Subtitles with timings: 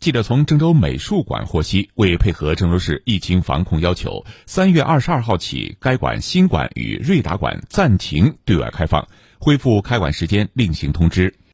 [0.00, 9.06] 记者从郑州美术馆获悉为配合郑州市疫情防控要求三月二十二号起该馆新馆与瑞达馆暂停对外开放
[9.38, 11.34] 恢复开馆时间另行通知。